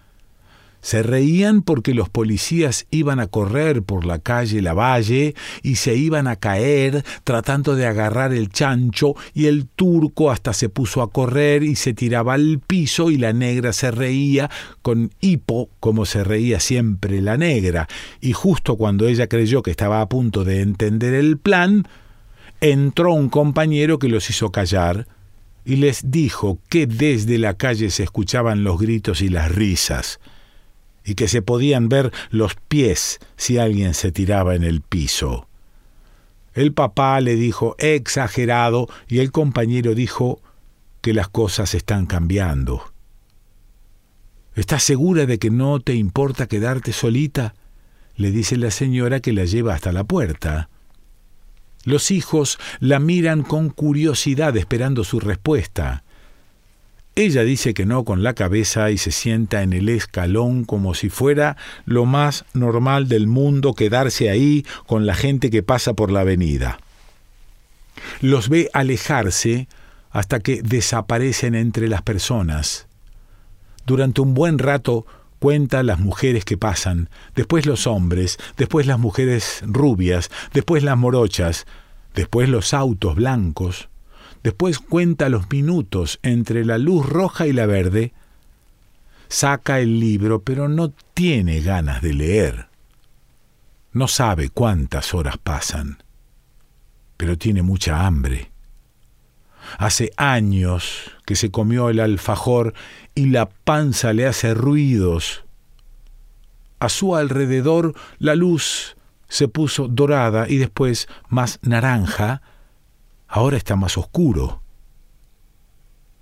Se 0.86 1.02
reían 1.02 1.62
porque 1.62 1.94
los 1.94 2.08
policías 2.10 2.86
iban 2.92 3.18
a 3.18 3.26
correr 3.26 3.82
por 3.82 4.06
la 4.06 4.20
calle 4.20 4.62
Lavalle 4.62 5.34
y 5.64 5.74
se 5.74 5.96
iban 5.96 6.28
a 6.28 6.36
caer 6.36 7.04
tratando 7.24 7.74
de 7.74 7.86
agarrar 7.86 8.32
el 8.32 8.50
chancho 8.50 9.16
y 9.34 9.46
el 9.46 9.66
turco 9.66 10.30
hasta 10.30 10.52
se 10.52 10.68
puso 10.68 11.02
a 11.02 11.10
correr 11.10 11.64
y 11.64 11.74
se 11.74 11.92
tiraba 11.92 12.34
al 12.34 12.60
piso 12.64 13.10
y 13.10 13.16
la 13.16 13.32
negra 13.32 13.72
se 13.72 13.90
reía 13.90 14.48
con 14.82 15.10
hipo 15.20 15.70
como 15.80 16.06
se 16.06 16.22
reía 16.22 16.60
siempre 16.60 17.20
la 17.20 17.36
negra. 17.36 17.88
Y 18.20 18.32
justo 18.32 18.76
cuando 18.76 19.08
ella 19.08 19.26
creyó 19.26 19.64
que 19.64 19.72
estaba 19.72 20.00
a 20.00 20.08
punto 20.08 20.44
de 20.44 20.60
entender 20.60 21.14
el 21.14 21.36
plan, 21.36 21.88
entró 22.60 23.12
un 23.12 23.28
compañero 23.28 23.98
que 23.98 24.08
los 24.08 24.30
hizo 24.30 24.52
callar 24.52 25.08
y 25.64 25.78
les 25.78 26.12
dijo 26.12 26.60
que 26.68 26.86
desde 26.86 27.38
la 27.38 27.54
calle 27.54 27.90
se 27.90 28.04
escuchaban 28.04 28.62
los 28.62 28.78
gritos 28.78 29.20
y 29.20 29.30
las 29.30 29.50
risas 29.50 30.20
y 31.06 31.14
que 31.14 31.28
se 31.28 31.40
podían 31.40 31.88
ver 31.88 32.12
los 32.30 32.56
pies 32.68 33.20
si 33.36 33.56
alguien 33.56 33.94
se 33.94 34.12
tiraba 34.12 34.56
en 34.56 34.64
el 34.64 34.82
piso. 34.82 35.48
El 36.52 36.72
papá 36.72 37.20
le 37.20 37.36
dijo 37.36 37.76
exagerado 37.78 38.88
y 39.08 39.20
el 39.20 39.30
compañero 39.30 39.94
dijo 39.94 40.40
que 41.00 41.14
las 41.14 41.28
cosas 41.28 41.74
están 41.74 42.06
cambiando. 42.06 42.82
¿Estás 44.56 44.82
segura 44.82 45.26
de 45.26 45.38
que 45.38 45.50
no 45.50 45.80
te 45.80 45.94
importa 45.94 46.46
quedarte 46.46 46.92
solita? 46.92 47.54
le 48.16 48.30
dice 48.30 48.56
la 48.56 48.70
señora 48.70 49.20
que 49.20 49.34
la 49.34 49.44
lleva 49.44 49.74
hasta 49.74 49.92
la 49.92 50.04
puerta. 50.04 50.70
Los 51.84 52.10
hijos 52.10 52.58
la 52.80 52.98
miran 52.98 53.42
con 53.42 53.68
curiosidad 53.68 54.56
esperando 54.56 55.04
su 55.04 55.20
respuesta. 55.20 56.02
Ella 57.18 57.44
dice 57.44 57.72
que 57.72 57.86
no 57.86 58.04
con 58.04 58.22
la 58.22 58.34
cabeza 58.34 58.90
y 58.90 58.98
se 58.98 59.10
sienta 59.10 59.62
en 59.62 59.72
el 59.72 59.88
escalón 59.88 60.66
como 60.66 60.92
si 60.92 61.08
fuera 61.08 61.56
lo 61.86 62.04
más 62.04 62.44
normal 62.52 63.08
del 63.08 63.26
mundo 63.26 63.72
quedarse 63.72 64.28
ahí 64.28 64.66
con 64.86 65.06
la 65.06 65.14
gente 65.14 65.48
que 65.48 65.62
pasa 65.62 65.94
por 65.94 66.12
la 66.12 66.20
avenida. 66.20 66.78
Los 68.20 68.50
ve 68.50 68.68
alejarse 68.74 69.66
hasta 70.10 70.40
que 70.40 70.60
desaparecen 70.60 71.54
entre 71.54 71.88
las 71.88 72.02
personas. 72.02 72.86
Durante 73.86 74.20
un 74.20 74.34
buen 74.34 74.58
rato 74.58 75.06
cuenta 75.38 75.82
las 75.82 75.98
mujeres 75.98 76.44
que 76.44 76.58
pasan, 76.58 77.08
después 77.34 77.64
los 77.64 77.86
hombres, 77.86 78.36
después 78.58 78.86
las 78.86 78.98
mujeres 78.98 79.62
rubias, 79.62 80.30
después 80.52 80.82
las 80.82 80.98
morochas, 80.98 81.64
después 82.14 82.50
los 82.50 82.74
autos 82.74 83.14
blancos, 83.14 83.88
Después 84.46 84.78
cuenta 84.78 85.28
los 85.28 85.50
minutos 85.50 86.20
entre 86.22 86.64
la 86.64 86.78
luz 86.78 87.04
roja 87.04 87.48
y 87.48 87.52
la 87.52 87.66
verde. 87.66 88.12
Saca 89.26 89.80
el 89.80 89.98
libro, 89.98 90.42
pero 90.42 90.68
no 90.68 90.92
tiene 91.14 91.60
ganas 91.62 92.00
de 92.00 92.14
leer. 92.14 92.68
No 93.90 94.06
sabe 94.06 94.48
cuántas 94.50 95.14
horas 95.14 95.36
pasan, 95.36 95.98
pero 97.16 97.36
tiene 97.36 97.62
mucha 97.62 98.06
hambre. 98.06 98.52
Hace 99.78 100.12
años 100.16 101.10
que 101.24 101.34
se 101.34 101.50
comió 101.50 101.90
el 101.90 101.98
alfajor 101.98 102.72
y 103.16 103.30
la 103.30 103.48
panza 103.48 104.12
le 104.12 104.28
hace 104.28 104.54
ruidos. 104.54 105.42
A 106.78 106.88
su 106.88 107.16
alrededor 107.16 107.94
la 108.20 108.36
luz 108.36 108.96
se 109.28 109.48
puso 109.48 109.88
dorada 109.88 110.48
y 110.48 110.58
después 110.58 111.08
más 111.28 111.58
naranja, 111.62 112.42
ahora 113.28 113.56
está 113.56 113.76
más 113.76 113.96
oscuro. 113.98 114.62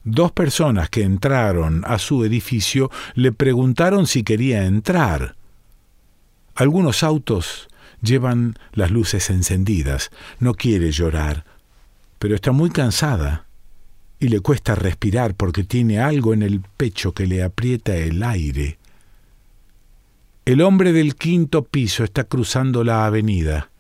Dos 0.05 0.33
personas 0.33 0.91
que 0.91 1.03
entraron 1.03 1.83
a 1.87 1.99
su 1.99 2.25
edificio 2.25 2.91
le 3.15 3.33
preguntaron 3.33 4.07
si 4.07 4.23
quería 4.23 4.67
entrar. 4.67 5.35
Algunos 6.55 7.03
autos 7.03 7.69
llevan 8.03 8.55
las 8.73 8.91
luces 8.91 9.31
encendidas. 9.31 10.11
No 10.39 10.55
quiere 10.55 10.93
llorar, 10.93 11.45
pero 12.19 12.35
está 12.35 12.53
muy 12.53 12.71
cansada 12.71 13.47
y 14.21 14.29
le 14.29 14.41
cuesta 14.41 14.75
respirar 14.75 15.35
porque 15.35 15.65
tiene 15.65 16.01
algo 16.01 16.35
en 16.35 16.43
el 16.43 16.61
pecho 16.61 17.13
que 17.13 17.27
le 17.27 17.43
aprieta 17.43 17.97
el 17.97 18.23
aire. 18.23 18.79
El 20.45 20.61
hombre 20.61 20.93
del 20.93 21.17
quinto 21.17 21.65
piso 21.65 22.05
está 22.05 22.25
cruzando 22.25 22.85
la 22.85 23.07
avenida. 23.07 23.71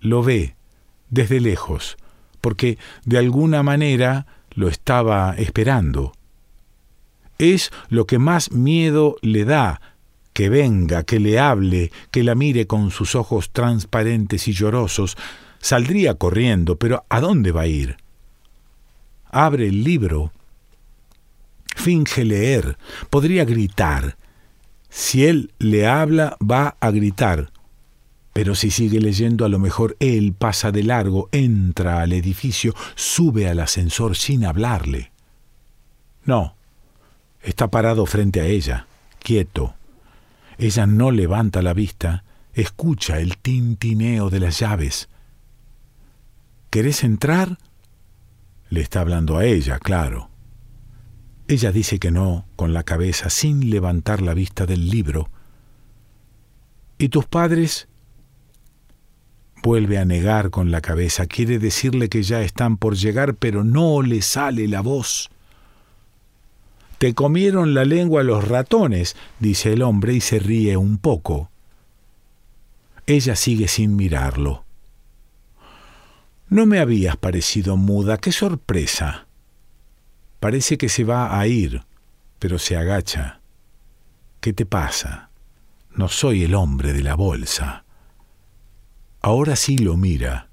Lo 0.00 0.22
ve 0.22 0.54
desde 1.08 1.40
lejos 1.40 1.96
porque 2.46 2.78
de 3.04 3.18
alguna 3.18 3.64
manera 3.64 4.24
lo 4.54 4.68
estaba 4.68 5.34
esperando. 5.36 6.12
Es 7.38 7.72
lo 7.88 8.06
que 8.06 8.20
más 8.20 8.52
miedo 8.52 9.16
le 9.20 9.44
da, 9.44 9.80
que 10.32 10.48
venga, 10.48 11.02
que 11.02 11.18
le 11.18 11.40
hable, 11.40 11.90
que 12.12 12.22
la 12.22 12.36
mire 12.36 12.68
con 12.68 12.92
sus 12.92 13.16
ojos 13.16 13.50
transparentes 13.50 14.46
y 14.46 14.52
llorosos. 14.52 15.16
Saldría 15.58 16.14
corriendo, 16.14 16.76
pero 16.76 17.04
¿a 17.08 17.20
dónde 17.20 17.50
va 17.50 17.62
a 17.62 17.66
ir? 17.66 17.96
Abre 19.32 19.66
el 19.66 19.82
libro, 19.82 20.30
finge 21.74 22.24
leer, 22.24 22.78
podría 23.10 23.44
gritar. 23.44 24.16
Si 24.88 25.26
él 25.26 25.50
le 25.58 25.88
habla, 25.88 26.36
va 26.40 26.76
a 26.78 26.92
gritar. 26.92 27.50
Pero 28.36 28.54
si 28.54 28.70
sigue 28.70 29.00
leyendo, 29.00 29.46
a 29.46 29.48
lo 29.48 29.58
mejor 29.58 29.96
él 29.98 30.34
pasa 30.34 30.70
de 30.70 30.82
largo, 30.82 31.30
entra 31.32 32.02
al 32.02 32.12
edificio, 32.12 32.74
sube 32.94 33.48
al 33.48 33.60
ascensor 33.60 34.14
sin 34.14 34.44
hablarle. 34.44 35.10
No, 36.22 36.54
está 37.40 37.70
parado 37.70 38.04
frente 38.04 38.42
a 38.42 38.44
ella, 38.44 38.88
quieto. 39.20 39.74
Ella 40.58 40.86
no 40.86 41.12
levanta 41.12 41.62
la 41.62 41.72
vista, 41.72 42.24
escucha 42.52 43.20
el 43.20 43.38
tintineo 43.38 44.28
de 44.28 44.40
las 44.40 44.58
llaves. 44.60 45.08
¿Querés 46.68 47.04
entrar? 47.04 47.56
Le 48.68 48.82
está 48.82 49.00
hablando 49.00 49.38
a 49.38 49.46
ella, 49.46 49.78
claro. 49.78 50.28
Ella 51.48 51.72
dice 51.72 51.98
que 51.98 52.10
no, 52.10 52.44
con 52.54 52.74
la 52.74 52.82
cabeza, 52.82 53.30
sin 53.30 53.70
levantar 53.70 54.20
la 54.20 54.34
vista 54.34 54.66
del 54.66 54.90
libro. 54.90 55.30
¿Y 56.98 57.08
tus 57.08 57.24
padres? 57.24 57.88
Vuelve 59.66 59.98
a 59.98 60.04
negar 60.04 60.50
con 60.50 60.70
la 60.70 60.80
cabeza, 60.80 61.26
quiere 61.26 61.58
decirle 61.58 62.08
que 62.08 62.22
ya 62.22 62.40
están 62.40 62.76
por 62.76 62.94
llegar, 62.94 63.34
pero 63.34 63.64
no 63.64 64.00
le 64.00 64.22
sale 64.22 64.68
la 64.68 64.80
voz. 64.80 65.28
Te 66.98 67.14
comieron 67.14 67.74
la 67.74 67.84
lengua 67.84 68.22
los 68.22 68.46
ratones, 68.46 69.16
dice 69.40 69.72
el 69.72 69.82
hombre 69.82 70.14
y 70.14 70.20
se 70.20 70.38
ríe 70.38 70.76
un 70.76 70.98
poco. 70.98 71.50
Ella 73.08 73.34
sigue 73.34 73.66
sin 73.66 73.96
mirarlo. 73.96 74.64
No 76.48 76.64
me 76.64 76.78
habías 76.78 77.16
parecido 77.16 77.76
muda, 77.76 78.18
qué 78.18 78.30
sorpresa. 78.30 79.26
Parece 80.38 80.78
que 80.78 80.88
se 80.88 81.02
va 81.02 81.40
a 81.40 81.44
ir, 81.48 81.82
pero 82.38 82.60
se 82.60 82.76
agacha. 82.76 83.40
¿Qué 84.40 84.52
te 84.52 84.64
pasa? 84.64 85.30
No 85.90 86.06
soy 86.06 86.44
el 86.44 86.54
hombre 86.54 86.92
de 86.92 87.02
la 87.02 87.16
bolsa. 87.16 87.85
Ahora 89.26 89.56
sí 89.56 89.76
lo 89.76 89.96
mira. 89.96 90.50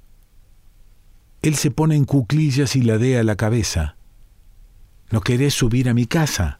Él 1.44 1.53
se 1.53 1.70
pone 1.70 1.96
en 1.96 2.06
cuclillas 2.06 2.75
y 2.75 2.82
ladea 2.82 3.22
la 3.22 3.36
cabeza. 3.36 3.98
¿No 5.12 5.22
querés 5.22 5.53
subir 5.53 5.89
a 5.89 5.94
mi 5.94 6.08
casa? 6.08 6.60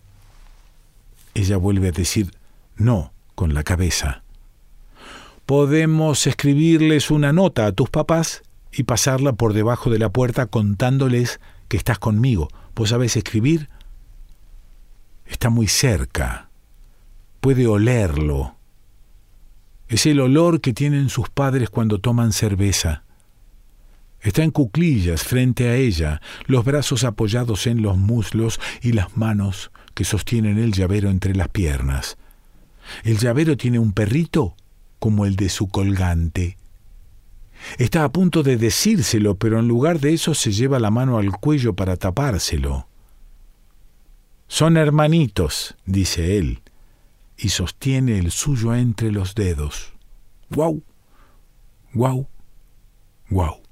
Ella 1.34 1.58
vuelve 1.58 1.88
a 1.88 1.92
decir 1.92 2.30
no 2.76 3.14
con 3.34 3.56
la 3.56 3.64
cabeza. 3.64 4.22
Podemos 5.48 6.28
escribirles 6.28 7.10
una 7.10 7.34
nota 7.34 7.66
a 7.66 7.72
tus 7.72 7.90
papás 7.90 8.44
y 8.72 8.84
pasarla 8.84 9.34
por 9.34 9.54
debajo 9.54 9.90
de 9.90 9.98
la 9.98 10.10
puerta 10.10 10.46
contándoles 10.46 11.40
que 11.68 11.78
estás 11.78 11.98
conmigo. 11.98 12.48
¿Vos 12.76 12.90
sabés 12.90 13.18
escribir? 13.18 13.70
Está 15.26 15.50
muy 15.50 15.68
cerca. 15.68 16.52
Puede 17.40 17.66
olerlo. 17.66 18.56
Es 19.94 20.08
el 20.08 20.20
olor 20.22 20.60
que 20.60 20.74
tienen 20.74 21.08
sus 21.08 21.30
padres 21.30 21.70
cuando 21.70 22.00
toman 22.00 22.34
cerveza. 22.34 23.04
Está 24.22 24.44
en 24.44 24.50
cuclillas 24.50 25.22
frente 25.22 25.70
a 25.70 25.76
ella, 25.76 26.20
los 26.48 26.66
brazos 26.66 27.04
apoyados 27.04 27.68
en 27.68 27.84
los 27.84 27.96
muslos 27.96 28.60
y 28.82 28.94
las 28.94 29.16
manos 29.16 29.70
que 29.94 30.04
sostienen 30.04 30.58
el 30.58 30.72
llavero 30.74 31.12
entre 31.12 31.36
las 31.36 31.50
piernas. 31.50 32.18
El 33.04 33.20
llavero 33.20 33.56
tiene 33.56 33.78
un 33.78 33.94
perrito 33.94 34.56
como 34.98 35.28
el 35.28 35.36
de 35.36 35.50
su 35.50 35.68
colgante. 35.68 36.58
Está 37.78 38.04
a 38.04 38.12
punto 38.12 38.42
de 38.42 38.58
decírselo, 38.58 39.36
pero 39.36 39.60
en 39.60 39.68
lugar 39.68 40.00
de 40.00 40.16
eso 40.16 40.34
se 40.34 40.52
lleva 40.52 40.80
la 40.80 40.90
mano 40.90 41.20
al 41.20 41.34
cuello 41.34 41.76
para 41.76 41.98
tapárselo. 41.98 42.88
Son 44.48 44.76
hermanitos, 44.76 45.76
dice 45.86 46.40
él, 46.40 46.63
y 47.38 47.50
sostiene 47.50 48.18
el 48.20 48.32
suyo 48.32 48.74
entre 48.76 49.12
los 49.12 49.36
dedos. 49.36 49.94
¡Guau! 50.50 50.84
¡Guau! 51.94 52.28
¡Guau! 53.30 53.64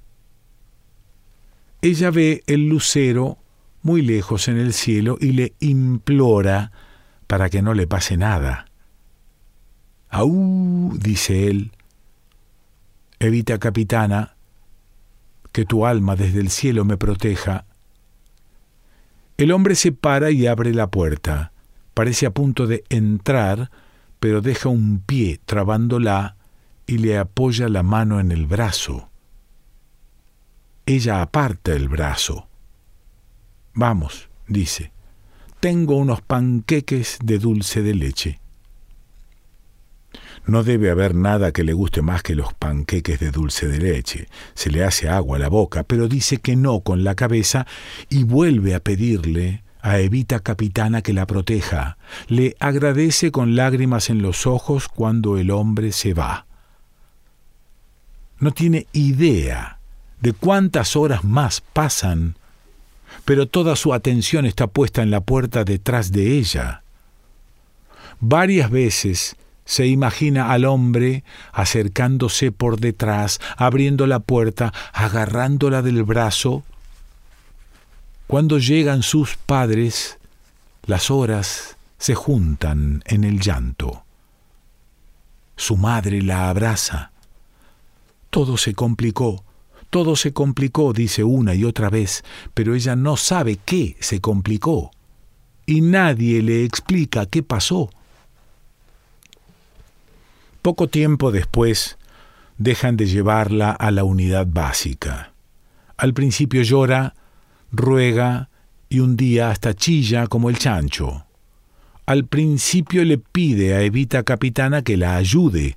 ella 1.81 2.11
ve 2.11 2.43
el 2.47 2.69
lucero 2.69 3.39
muy 3.81 4.03
lejos 4.03 4.47
en 4.47 4.57
el 4.57 4.73
cielo 4.73 5.17
y 5.19 5.31
le 5.31 5.55
implora 5.59 6.71
para 7.27 7.49
que 7.49 7.61
no 7.61 7.73
le 7.73 7.87
pase 7.87 8.17
nada. 8.17 8.65
¡Aú! 10.09 10.95
dice 10.99 11.47
él. 11.47 11.71
Evita, 13.19 13.57
capitana, 13.57 14.35
que 15.51 15.65
tu 15.65 15.85
alma 15.85 16.15
desde 16.15 16.39
el 16.39 16.49
cielo 16.49 16.85
me 16.85 16.97
proteja. 16.97 17.65
El 19.37 19.51
hombre 19.51 19.75
se 19.75 19.91
para 19.91 20.29
y 20.29 20.45
abre 20.45 20.73
la 20.73 20.87
puerta. 20.87 21.50
Parece 21.93 22.25
a 22.25 22.31
punto 22.31 22.67
de 22.67 22.83
entrar, 22.89 23.71
pero 24.19 24.41
deja 24.41 24.69
un 24.69 24.99
pie 24.99 25.39
trabándola 25.45 26.37
y 26.87 26.97
le 26.97 27.17
apoya 27.17 27.69
la 27.69 27.83
mano 27.83 28.19
en 28.19 28.31
el 28.31 28.45
brazo. 28.45 29.09
Ella 30.85 31.21
aparta 31.21 31.73
el 31.73 31.89
brazo. 31.89 32.47
Vamos, 33.73 34.29
dice, 34.47 34.91
tengo 35.59 35.95
unos 35.95 36.21
panqueques 36.21 37.19
de 37.23 37.39
dulce 37.39 37.81
de 37.81 37.95
leche. 37.95 38.39
No 40.45 40.63
debe 40.63 40.89
haber 40.89 41.13
nada 41.13 41.51
que 41.51 41.63
le 41.63 41.73
guste 41.73 42.01
más 42.01 42.23
que 42.23 42.35
los 42.35 42.53
panqueques 42.53 43.19
de 43.19 43.31
dulce 43.31 43.67
de 43.67 43.77
leche. 43.77 44.27
Se 44.53 44.71
le 44.71 44.83
hace 44.83 45.07
agua 45.07 45.37
a 45.37 45.39
la 45.39 45.49
boca, 45.49 45.83
pero 45.83 46.07
dice 46.07 46.37
que 46.37 46.55
no 46.55 46.81
con 46.81 47.03
la 47.03 47.15
cabeza 47.15 47.67
y 48.09 48.23
vuelve 48.23 48.73
a 48.73 48.79
pedirle 48.79 49.63
a 49.81 49.99
Evita 49.99 50.39
Capitana 50.39 51.01
que 51.01 51.13
la 51.13 51.25
proteja. 51.25 51.97
Le 52.27 52.55
agradece 52.59 53.31
con 53.31 53.55
lágrimas 53.55 54.09
en 54.09 54.21
los 54.21 54.47
ojos 54.47 54.87
cuando 54.87 55.37
el 55.37 55.51
hombre 55.51 55.91
se 55.91 56.13
va. 56.13 56.45
No 58.39 58.51
tiene 58.51 58.87
idea 58.93 59.79
de 60.19 60.33
cuántas 60.33 60.95
horas 60.95 61.23
más 61.23 61.61
pasan, 61.61 62.35
pero 63.25 63.47
toda 63.47 63.75
su 63.75 63.93
atención 63.93 64.45
está 64.45 64.67
puesta 64.67 65.01
en 65.03 65.11
la 65.11 65.21
puerta 65.21 65.63
detrás 65.63 66.11
de 66.11 66.37
ella. 66.37 66.83
Varias 68.19 68.69
veces 68.69 69.35
se 69.65 69.87
imagina 69.87 70.51
al 70.51 70.65
hombre 70.65 71.23
acercándose 71.53 72.51
por 72.51 72.79
detrás, 72.79 73.39
abriendo 73.57 74.05
la 74.07 74.19
puerta, 74.19 74.73
agarrándola 74.93 75.81
del 75.81 76.03
brazo. 76.03 76.63
Cuando 78.31 78.59
llegan 78.59 79.03
sus 79.03 79.35
padres, 79.35 80.17
las 80.85 81.11
horas 81.11 81.75
se 81.97 82.15
juntan 82.15 83.03
en 83.05 83.25
el 83.25 83.41
llanto. 83.41 84.05
Su 85.57 85.75
madre 85.75 86.21
la 86.21 86.49
abraza. 86.49 87.11
Todo 88.29 88.55
se 88.55 88.73
complicó. 88.73 89.43
Todo 89.89 90.15
se 90.15 90.31
complicó, 90.31 90.93
dice 90.93 91.25
una 91.25 91.55
y 91.55 91.65
otra 91.65 91.89
vez, 91.89 92.23
pero 92.53 92.73
ella 92.73 92.95
no 92.95 93.17
sabe 93.17 93.57
qué 93.57 93.97
se 93.99 94.21
complicó. 94.21 94.91
Y 95.65 95.81
nadie 95.81 96.41
le 96.41 96.63
explica 96.63 97.25
qué 97.25 97.43
pasó. 97.43 97.89
Poco 100.61 100.87
tiempo 100.87 101.33
después, 101.33 101.97
dejan 102.57 102.95
de 102.95 103.07
llevarla 103.07 103.71
a 103.71 103.91
la 103.91 104.05
unidad 104.05 104.47
básica. 104.49 105.33
Al 105.97 106.13
principio 106.13 106.61
llora, 106.61 107.13
ruega 107.71 108.49
y 108.89 108.99
un 108.99 109.15
día 109.15 109.49
hasta 109.49 109.73
chilla 109.73 110.27
como 110.27 110.49
el 110.49 110.57
chancho. 110.57 111.25
Al 112.05 112.25
principio 112.25 113.05
le 113.05 113.17
pide 113.17 113.75
a 113.75 113.81
Evita 113.81 114.23
Capitana 114.23 114.81
que 114.81 114.97
la 114.97 115.15
ayude, 115.15 115.75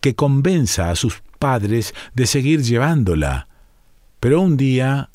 que 0.00 0.14
convenza 0.14 0.90
a 0.90 0.96
sus 0.96 1.22
padres 1.38 1.94
de 2.14 2.26
seguir 2.26 2.62
llevándola, 2.62 3.48
pero 4.20 4.40
un 4.40 4.56
día, 4.56 5.10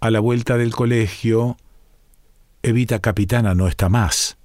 a 0.00 0.10
la 0.10 0.20
vuelta 0.20 0.58
del 0.58 0.74
colegio, 0.74 1.56
Evita 2.62 2.98
Capitana 2.98 3.54
no 3.54 3.68
está 3.68 3.88
más. 3.88 4.36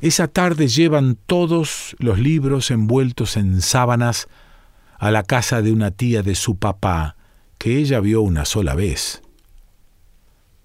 Esa 0.00 0.28
tarde 0.28 0.68
llevan 0.68 1.16
todos 1.26 1.96
los 1.98 2.20
libros 2.20 2.70
envueltos 2.70 3.36
en 3.36 3.60
sábanas 3.60 4.28
a 4.98 5.10
la 5.10 5.24
casa 5.24 5.62
de 5.62 5.72
una 5.72 5.90
tía 5.90 6.22
de 6.22 6.36
su 6.36 6.56
papá, 6.56 7.16
que 7.58 7.78
ella 7.78 7.98
vio 7.98 8.22
una 8.22 8.44
sola 8.44 8.76
vez. 8.76 9.22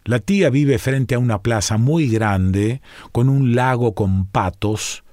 La 0.07 0.17
tía 0.17 0.49
vive 0.49 0.79
frente 0.79 1.13
a 1.13 1.19
una 1.19 1.43
plaza 1.43 1.77
muy 1.77 2.09
grande, 2.09 2.81
con 3.11 3.29
un 3.29 3.53
lago 3.53 3.93
con 3.93 4.25
patos, 4.25 5.03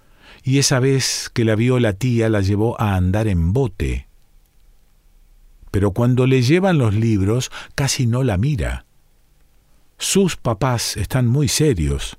y 0.42 0.58
esa 0.58 0.80
vez 0.80 1.30
que 1.34 1.44
la 1.44 1.54
vio 1.54 1.78
la 1.78 1.92
tía 1.92 2.30
la 2.30 2.40
llevó 2.40 2.80
a 2.80 2.96
andar 2.96 3.28
en 3.28 3.52
bote 3.52 4.08
pero 5.74 5.90
cuando 5.90 6.28
le 6.28 6.40
llevan 6.40 6.78
los 6.78 6.94
libros 6.94 7.50
casi 7.74 8.06
no 8.06 8.22
la 8.22 8.36
mira. 8.36 8.86
Sus 9.98 10.36
papás 10.36 10.96
están 10.96 11.26
muy 11.26 11.48
serios. 11.48 12.16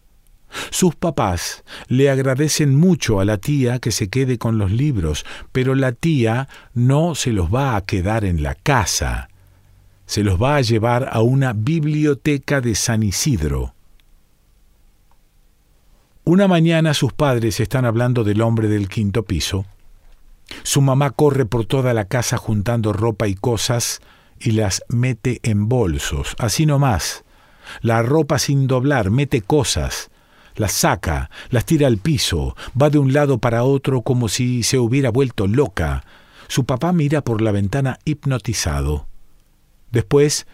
Sus 0.71 0.93
papás 0.95 1.63
le 1.87 2.09
agradecen 2.09 2.75
mucho 2.75 3.21
a 3.21 3.23
la 3.23 3.37
tía 3.37 3.79
que 3.79 3.91
se 3.91 4.09
quede 4.09 4.37
con 4.37 4.57
los 4.57 4.71
libros, 4.71 5.25
pero 5.53 5.73
la 5.73 5.93
tía 5.93 6.49
no 6.73 7.15
se 7.15 7.31
los 7.31 7.47
va 7.47 7.77
a 7.77 7.85
quedar 7.85 8.25
en 8.25 8.43
la 8.43 8.55
casa. 8.55 9.29
Se 10.05 10.23
los 10.23 10.41
va 10.41 10.57
a 10.57 10.61
llevar 10.61 11.09
a 11.11 11.21
una 11.21 11.53
biblioteca 11.53 12.61
de 12.61 12.75
San 12.75 13.03
Isidro. 13.03 13.73
Una 16.23 16.47
mañana 16.47 16.93
sus 16.93 17.13
padres 17.13 17.59
están 17.59 17.85
hablando 17.85 18.23
del 18.23 18.41
hombre 18.41 18.67
del 18.67 18.89
quinto 18.89 19.23
piso 19.23 19.65
su 20.63 20.81
mamá 20.81 21.11
corre 21.11 21.45
por 21.45 21.65
toda 21.65 21.93
la 21.93 22.05
casa 22.05 22.37
juntando 22.37 22.93
ropa 22.93 23.27
y 23.27 23.35
cosas 23.35 24.01
y 24.39 24.51
las 24.51 24.83
mete 24.89 25.39
en 25.43 25.67
bolsos, 25.69 26.35
así 26.37 26.65
nomás. 26.65 27.23
La 27.81 28.03
ropa 28.03 28.37
sin 28.37 28.67
doblar, 28.67 29.09
mete 29.09 29.41
cosas, 29.41 30.11
las 30.55 30.71
saca, 30.71 31.29
las 31.49 31.65
tira 31.65 31.87
al 31.87 31.97
piso, 31.97 32.55
va 32.79 32.89
de 32.89 32.99
un 32.99 33.13
lado 33.13 33.39
para 33.39 33.63
otro 33.63 34.01
como 34.01 34.29
si 34.29 34.63
se 34.63 34.77
hubiera 34.77 35.09
vuelto 35.09 35.47
loca. 35.47 36.03
Su 36.47 36.65
papá 36.65 36.93
mira 36.93 37.21
por 37.21 37.41
la 37.41 37.51
ventana 37.51 37.99
hipnotizado. 38.05 39.07
Después 39.91 40.47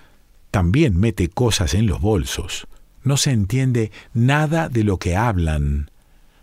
también 0.52 0.98
mete 0.98 1.28
cosas 1.28 1.74
en 1.74 1.88
los 1.88 2.02
bolsos. 2.02 2.68
No 3.04 3.18
se 3.18 3.32
entiende 3.32 3.92
nada 4.14 4.70
de 4.70 4.84
lo 4.84 4.98
que 4.98 5.16
hablan. 5.16 5.90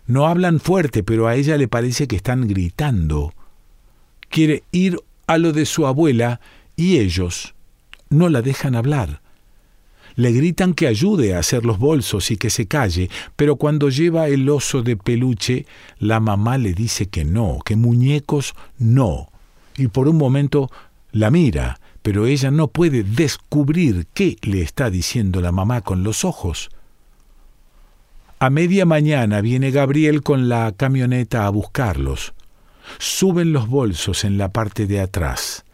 No 0.07 0.27
hablan 0.27 0.59
fuerte, 0.59 1.03
pero 1.03 1.27
a 1.27 1.35
ella 1.35 1.57
le 1.57 1.67
parece 1.67 2.07
que 2.07 2.15
están 2.15 2.47
gritando 2.47 3.33
quiere 4.29 4.63
ir 4.71 4.99
a 5.27 5.37
lo 5.37 5.51
de 5.51 5.65
su 5.65 5.85
abuela 5.85 6.39
y 6.75 6.99
ellos 6.99 7.53
no 8.09 8.29
la 8.29 8.41
dejan 8.41 8.75
hablar. 8.75 9.21
Le 10.15 10.31
gritan 10.31 10.73
que 10.73 10.87
ayude 10.87 11.33
a 11.33 11.39
hacer 11.39 11.65
los 11.65 11.77
bolsos 11.77 12.31
y 12.31 12.37
que 12.37 12.49
se 12.49 12.67
calle, 12.67 13.09
pero 13.35 13.55
cuando 13.57 13.89
lleva 13.89 14.27
el 14.27 14.49
oso 14.49 14.81
de 14.81 14.97
peluche, 14.97 15.65
la 15.99 16.19
mamá 16.19 16.57
le 16.57 16.73
dice 16.73 17.07
que 17.07 17.25
no, 17.25 17.59
que 17.63 17.75
muñecos 17.75 18.53
no. 18.77 19.29
Y 19.77 19.87
por 19.87 20.07
un 20.07 20.17
momento 20.17 20.69
la 21.11 21.31
mira, 21.31 21.78
pero 22.01 22.25
ella 22.25 22.51
no 22.51 22.67
puede 22.67 23.03
descubrir 23.03 24.07
qué 24.13 24.37
le 24.41 24.61
está 24.61 24.89
diciendo 24.89 25.41
la 25.41 25.51
mamá 25.51 25.81
con 25.81 26.03
los 26.03 26.23
ojos. 26.23 26.69
A 28.39 28.49
media 28.49 28.85
mañana 28.85 29.41
viene 29.41 29.71
Gabriel 29.71 30.23
con 30.23 30.47
la 30.47 30.71
camioneta 30.71 31.45
a 31.45 31.49
buscarlos. 31.49 32.33
Suben 32.97 33.51
los 33.51 33.67
bolsos 33.67 34.23
en 34.23 34.37
la 34.37 34.49
parte 34.49 34.87
de 34.87 35.01
atrás. 35.01 35.65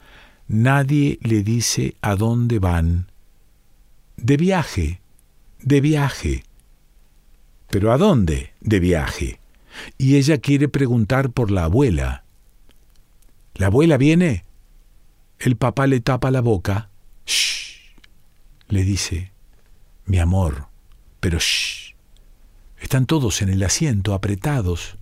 Nadie 0.47 1.19
le 1.21 1.43
dice 1.43 1.95
a 2.01 2.15
dónde 2.15 2.59
van. 2.59 3.07
De 4.17 4.37
viaje, 4.37 4.99
de 5.61 5.81
viaje. 5.81 6.43
¿Pero 7.69 7.91
a 7.91 7.97
dónde? 7.97 8.53
De 8.61 8.79
viaje. 8.79 9.39
Y 9.97 10.15
ella 10.15 10.39
quiere 10.39 10.67
preguntar 10.67 11.29
por 11.29 11.51
la 11.51 11.65
abuela. 11.65 12.23
¿La 13.55 13.67
abuela 13.67 13.97
viene? 13.97 14.45
El 15.45 15.57
papá 15.57 15.85
le 15.85 15.99
tapa 15.99 16.31
la 16.31 16.41
boca. 16.41 16.89
Shh. 17.27 17.93
Le 18.67 18.83
dice, 18.83 19.31
mi 20.07 20.17
amor, 20.17 20.69
pero 21.19 21.37
shh. 21.37 21.93
Están 22.79 23.05
todos 23.05 23.43
en 23.43 23.49
el 23.49 23.61
asiento, 23.61 24.15
apretados. 24.15 24.97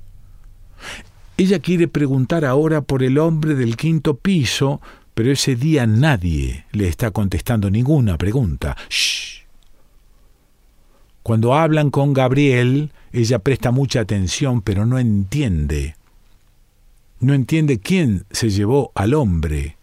Ella 1.38 1.60
quiere 1.60 1.88
preguntar 1.88 2.44
ahora 2.44 2.82
por 2.82 3.04
el 3.04 3.20
hombre 3.20 3.56
del 3.56 3.78
quinto 3.78 4.18
piso, 4.18 4.82
pero 5.14 5.32
ese 5.32 5.56
día 5.56 5.88
nadie 5.88 6.66
le 6.74 6.90
está 6.90 7.12
contestando 7.12 7.72
ninguna 7.72 8.18
pregunta. 8.18 8.76
Shh. 8.90 9.46
Cuando 11.24 11.54
hablan 11.54 11.90
con 11.90 12.12
Gabriel, 12.12 12.92
ella 13.14 13.40
presta 13.40 13.72
mucha 13.72 14.02
atención, 14.02 14.62
pero 14.62 14.86
no 14.86 15.00
entiende. 15.00 15.96
No 17.22 17.34
entiende 17.34 17.80
quién 17.80 18.26
se 18.30 18.50
llevó 18.50 18.92
al 18.94 19.14
hombre, 19.14 19.78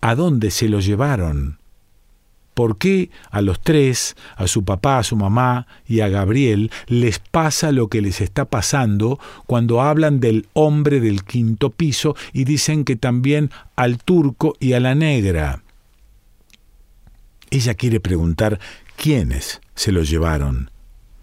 a 0.00 0.14
dónde 0.14 0.50
se 0.50 0.68
lo 0.68 0.80
llevaron. 0.80 1.58
¿Por 2.54 2.78
qué 2.78 3.10
a 3.30 3.40
los 3.40 3.60
tres, 3.60 4.16
a 4.36 4.46
su 4.46 4.64
papá, 4.64 4.98
a 4.98 5.02
su 5.02 5.16
mamá 5.16 5.66
y 5.86 6.00
a 6.00 6.08
Gabriel, 6.08 6.70
les 6.88 7.18
pasa 7.18 7.72
lo 7.72 7.88
que 7.88 8.02
les 8.02 8.20
está 8.20 8.44
pasando 8.44 9.18
cuando 9.46 9.80
hablan 9.80 10.20
del 10.20 10.46
hombre 10.52 11.00
del 11.00 11.24
quinto 11.24 11.70
piso 11.70 12.16
y 12.32 12.44
dicen 12.44 12.84
que 12.84 12.96
también 12.96 13.50
al 13.76 13.98
turco 13.98 14.56
y 14.60 14.74
a 14.74 14.80
la 14.80 14.94
negra? 14.94 15.62
Ella 17.50 17.74
quiere 17.74 17.98
preguntar 17.98 18.60
quiénes 18.96 19.60
se 19.74 19.92
lo 19.92 20.02
llevaron. 20.02 20.70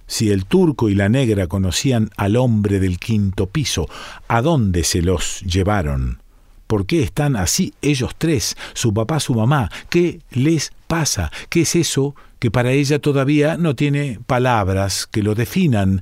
Si 0.07 0.31
el 0.31 0.45
turco 0.45 0.89
y 0.89 0.95
la 0.95 1.09
negra 1.09 1.47
conocían 1.47 2.09
al 2.15 2.37
hombre 2.37 2.79
del 2.79 2.97
quinto 2.97 3.47
piso, 3.47 3.87
¿a 4.27 4.41
dónde 4.41 4.83
se 4.83 5.01
los 5.01 5.41
llevaron? 5.41 6.19
¿Por 6.67 6.85
qué 6.85 7.01
están 7.01 7.35
así 7.35 7.73
ellos 7.81 8.13
tres, 8.17 8.57
su 8.73 8.93
papá, 8.93 9.19
su 9.19 9.33
mamá? 9.33 9.71
¿Qué 9.89 10.19
les 10.31 10.73
pasa? 10.87 11.31
¿Qué 11.49 11.61
es 11.61 11.75
eso 11.75 12.15
que 12.39 12.51
para 12.51 12.71
ella 12.71 12.99
todavía 12.99 13.57
no 13.57 13.75
tiene 13.75 14.19
palabras 14.27 15.07
que 15.09 15.23
lo 15.23 15.33
definan? 15.33 16.01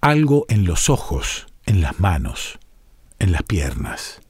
Algo 0.00 0.46
en 0.48 0.64
los 0.64 0.88
ojos, 0.88 1.46
en 1.66 1.82
las 1.82 2.00
manos, 2.00 2.58
en 3.18 3.32
las 3.32 3.42
piernas, 3.42 4.20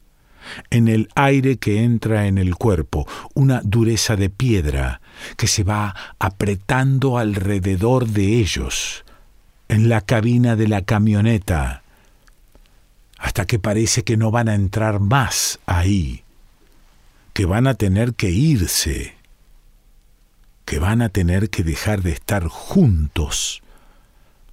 en 0.71 0.89
el 0.89 1.09
aire 1.15 1.59
que 1.59 1.85
entra 1.85 2.27
en 2.27 2.39
el 2.39 2.57
cuerpo, 2.57 3.07
una 3.35 3.61
dureza 3.63 4.17
de 4.17 4.31
piedra 4.31 5.01
que 5.37 5.47
se 5.47 5.63
va 5.63 5.95
apretando 6.19 7.19
alrededor 7.19 8.09
de 8.09 8.39
ellos, 8.39 9.05
en 9.69 9.89
la 9.89 10.01
cabina 10.01 10.57
de 10.57 10.67
la 10.67 10.83
camioneta, 10.83 11.83
hasta 13.19 13.47
que 13.47 13.59
parece 13.59 14.05
que 14.05 14.17
no 14.17 14.31
van 14.31 14.49
a 14.49 14.55
entrar 14.55 15.01
más 15.01 15.59
ahí, 15.67 16.25
que 17.35 17.45
van 17.45 17.67
a 17.67 17.75
tener 17.75 18.15
que 18.15 18.31
irse, 18.31 19.17
que 20.65 20.79
van 20.79 21.03
a 21.03 21.09
tener 21.09 21.51
que 21.51 21.65
dejar 21.65 22.03
de 22.03 22.13
estar 22.13 22.47
juntos 22.47 23.63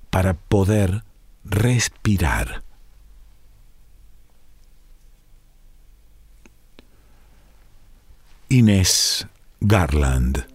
para 0.10 0.34
poder 0.34 1.04
respirar. 1.44 2.64
Inés 8.50 9.28
Garland 9.60 10.55